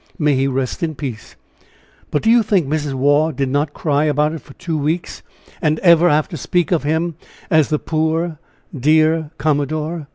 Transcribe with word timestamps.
May 0.17 0.33
he 0.35 0.47
rest 0.47 0.81
in 0.81 0.95
peace. 0.95 1.35
But 2.09 2.23
do 2.23 2.31
you 2.31 2.41
think 2.41 2.65
Mrs. 2.67 2.95
Waugh 2.95 3.29
did 3.31 3.49
not 3.49 3.75
cry 3.75 4.05
about 4.05 4.33
it 4.33 4.41
for 4.41 4.53
two 4.55 4.75
weeks, 4.75 5.21
and 5.61 5.77
ever 5.81 6.09
after 6.09 6.37
speak 6.37 6.71
of 6.71 6.81
him 6.81 7.13
as 7.51 7.69
the 7.69 7.77
poor, 7.77 8.39
dear 8.75 9.29
commodore? 9.37 10.07